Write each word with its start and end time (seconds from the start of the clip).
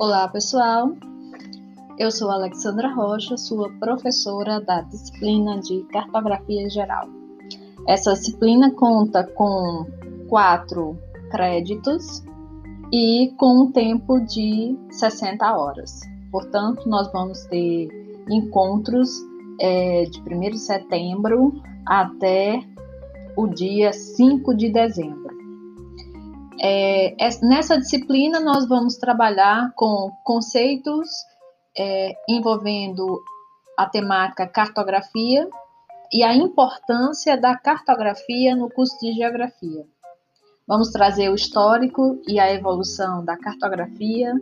Olá, 0.00 0.28
pessoal. 0.28 0.92
Eu 1.98 2.12
sou 2.12 2.30
Alexandra 2.30 2.88
Rocha, 2.94 3.36
sua 3.36 3.68
professora 3.80 4.60
da 4.60 4.82
disciplina 4.82 5.58
de 5.58 5.82
Cartografia 5.90 6.70
Geral. 6.70 7.08
Essa 7.84 8.12
disciplina 8.12 8.70
conta 8.70 9.24
com 9.24 9.84
quatro 10.28 10.96
créditos 11.32 12.22
e 12.92 13.34
com 13.36 13.64
um 13.64 13.72
tempo 13.72 14.20
de 14.20 14.78
60 14.88 15.44
horas. 15.56 16.02
Portanto, 16.30 16.88
nós 16.88 17.10
vamos 17.10 17.42
ter 17.46 17.88
encontros 18.30 19.10
é, 19.60 20.04
de 20.04 20.20
1 20.20 20.40
de 20.50 20.58
setembro 20.60 21.60
até 21.84 22.62
o 23.36 23.48
dia 23.48 23.92
5 23.92 24.54
de 24.54 24.70
dezembro. 24.70 25.27
É, 26.60 27.14
nessa 27.42 27.78
disciplina, 27.78 28.40
nós 28.40 28.68
vamos 28.68 28.96
trabalhar 28.96 29.72
com 29.74 30.10
conceitos 30.24 31.08
é, 31.76 32.14
envolvendo 32.28 33.22
a 33.76 33.86
temática 33.86 34.46
cartografia 34.46 35.48
e 36.12 36.24
a 36.24 36.34
importância 36.34 37.36
da 37.36 37.56
cartografia 37.56 38.56
no 38.56 38.68
curso 38.68 38.98
de 38.98 39.12
geografia. 39.12 39.86
Vamos 40.66 40.90
trazer 40.90 41.30
o 41.30 41.34
histórico 41.34 42.20
e 42.26 42.40
a 42.40 42.52
evolução 42.52 43.24
da 43.24 43.36
cartografia, 43.36 44.34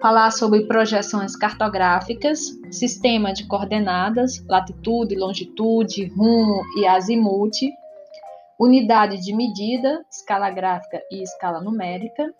falar 0.00 0.30
sobre 0.32 0.66
projeções 0.66 1.34
cartográficas, 1.34 2.58
sistema 2.70 3.32
de 3.32 3.46
coordenadas, 3.46 4.44
latitude, 4.46 5.16
longitude, 5.16 6.06
rumo 6.16 6.62
e 6.76 6.86
azimuth, 6.86 7.62
unidade 8.62 9.20
de 9.20 9.34
medida, 9.34 10.04
escala 10.08 10.48
gráfica 10.48 11.02
e 11.10 11.20
escala 11.20 11.60
numérica, 11.60 12.32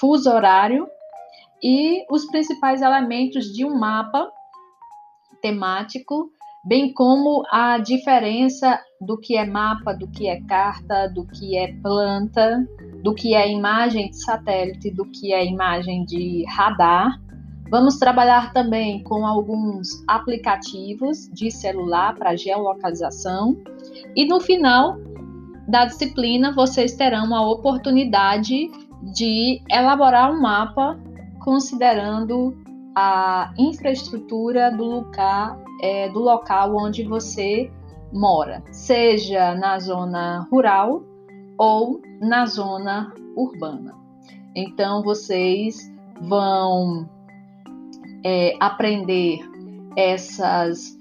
fuso 0.00 0.30
horário 0.30 0.88
e 1.62 2.06
os 2.10 2.24
principais 2.26 2.80
elementos 2.80 3.52
de 3.52 3.62
um 3.62 3.78
mapa 3.78 4.32
temático, 5.42 6.30
bem 6.64 6.94
como 6.94 7.44
a 7.50 7.76
diferença 7.76 8.80
do 8.98 9.18
que 9.18 9.36
é 9.36 9.44
mapa, 9.44 9.92
do 9.92 10.08
que 10.08 10.26
é 10.26 10.40
carta, 10.40 11.08
do 11.08 11.26
que 11.26 11.58
é 11.58 11.70
planta, 11.82 12.66
do 13.02 13.14
que 13.14 13.34
é 13.34 13.50
imagem 13.50 14.08
de 14.08 14.24
satélite, 14.24 14.90
do 14.90 15.04
que 15.04 15.34
é 15.34 15.44
imagem 15.44 16.06
de 16.06 16.46
radar. 16.48 17.20
Vamos 17.68 17.98
trabalhar 17.98 18.54
também 18.54 19.02
com 19.02 19.26
alguns 19.26 20.02
aplicativos 20.08 21.28
de 21.30 21.50
celular 21.50 22.14
para 22.14 22.36
geolocalização. 22.36 23.56
E 24.14 24.26
no 24.26 24.40
final, 24.40 24.98
da 25.66 25.84
disciplina, 25.84 26.52
vocês 26.52 26.94
terão 26.94 27.34
a 27.34 27.48
oportunidade 27.48 28.70
de 29.14 29.62
elaborar 29.70 30.32
um 30.32 30.40
mapa 30.40 30.98
considerando 31.40 32.56
a 32.94 33.52
infraestrutura 33.58 34.70
do 34.70 34.84
local, 34.84 35.58
é, 35.80 36.08
do 36.10 36.20
local 36.20 36.76
onde 36.76 37.02
você 37.02 37.70
mora, 38.12 38.62
seja 38.70 39.54
na 39.54 39.78
zona 39.78 40.46
rural 40.50 41.02
ou 41.58 42.00
na 42.20 42.46
zona 42.46 43.12
urbana. 43.34 43.94
Então, 44.54 45.02
vocês 45.02 45.90
vão 46.20 47.08
é, 48.24 48.54
aprender 48.60 49.38
essas 49.96 50.96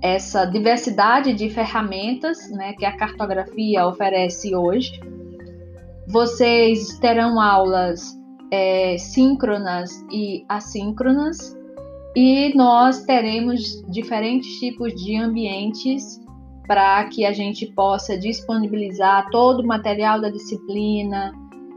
essa 0.00 0.44
diversidade 0.44 1.32
de 1.32 1.50
ferramentas 1.50 2.50
né, 2.50 2.72
que 2.74 2.84
a 2.84 2.96
cartografia 2.96 3.86
oferece 3.86 4.54
hoje. 4.54 5.00
Vocês 6.06 6.98
terão 6.98 7.40
aulas 7.40 8.16
é, 8.50 8.96
síncronas 8.96 9.90
e 10.10 10.44
assíncronas, 10.48 11.56
e 12.16 12.52
nós 12.56 13.02
teremos 13.04 13.82
diferentes 13.88 14.58
tipos 14.58 14.94
de 14.94 15.16
ambientes 15.16 16.20
para 16.66 17.04
que 17.04 17.24
a 17.24 17.32
gente 17.32 17.66
possa 17.74 18.18
disponibilizar 18.18 19.28
todo 19.30 19.60
o 19.60 19.66
material 19.66 20.20
da 20.20 20.28
disciplina, 20.28 21.32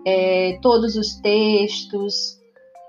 é, 0.06 0.58
todos 0.62 0.96
os 0.96 1.16
textos, 1.22 2.40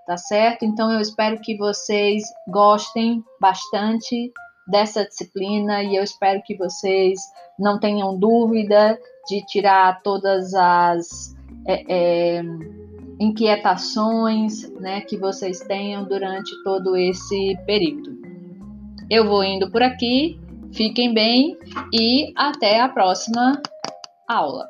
tá 0.07 0.17
certo? 0.17 0.65
Então 0.65 0.91
eu 0.93 1.01
espero 1.01 1.41
que 1.41 1.57
vocês 1.57 2.23
gostem 2.49 3.23
bastante 3.41 4.33
dessa 4.67 5.05
disciplina 5.05 5.83
e 5.83 5.97
eu 5.97 6.03
espero 6.03 6.43
que 6.43 6.57
vocês 6.57 7.21
não 7.59 7.79
tenham 7.79 8.19
dúvida 8.19 8.99
de 9.29 9.45
tirar 9.47 10.03
todas 10.03 10.55
as 10.55 11.35
é, 11.67 11.85
é, 12.39 12.43
inquietações 13.21 14.69
né, 14.81 15.01
que 15.03 15.17
vocês 15.17 15.61
tenham 15.61 16.05
durante 16.05 16.51
todo 16.65 16.97
esse 16.97 17.57
período. 17.67 18.21
Eu 19.11 19.29
vou 19.29 19.45
indo 19.45 19.71
por 19.71 19.83
aqui, 19.83 20.41
fiquem 20.73 21.13
bem 21.13 21.57
e 21.93 22.33
até 22.37 22.81
a 22.81 22.89
próxima 22.89 23.61
aula. 24.27 24.67